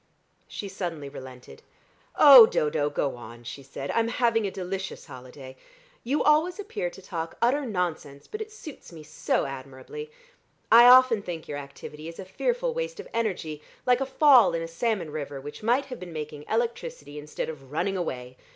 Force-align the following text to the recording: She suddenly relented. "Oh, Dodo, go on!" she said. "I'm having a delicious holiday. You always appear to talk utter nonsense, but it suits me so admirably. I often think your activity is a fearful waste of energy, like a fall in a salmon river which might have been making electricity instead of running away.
She 0.47 0.67
suddenly 0.67 1.09
relented. 1.09 1.61
"Oh, 2.15 2.47
Dodo, 2.47 2.89
go 2.89 3.17
on!" 3.17 3.43
she 3.43 3.61
said. 3.61 3.91
"I'm 3.91 4.07
having 4.07 4.47
a 4.47 4.49
delicious 4.49 5.05
holiday. 5.05 5.55
You 6.03 6.23
always 6.23 6.59
appear 6.59 6.89
to 6.89 7.03
talk 7.03 7.37
utter 7.39 7.67
nonsense, 7.67 8.25
but 8.25 8.41
it 8.41 8.51
suits 8.51 8.91
me 8.91 9.03
so 9.03 9.45
admirably. 9.45 10.09
I 10.71 10.85
often 10.85 11.21
think 11.21 11.47
your 11.47 11.59
activity 11.59 12.07
is 12.07 12.17
a 12.17 12.25
fearful 12.25 12.73
waste 12.73 12.99
of 12.99 13.07
energy, 13.13 13.61
like 13.85 14.01
a 14.01 14.07
fall 14.07 14.55
in 14.55 14.63
a 14.63 14.67
salmon 14.67 15.11
river 15.11 15.39
which 15.39 15.61
might 15.61 15.85
have 15.85 15.99
been 15.99 16.11
making 16.13 16.45
electricity 16.49 17.19
instead 17.19 17.47
of 17.47 17.71
running 17.71 17.95
away. 17.95 18.37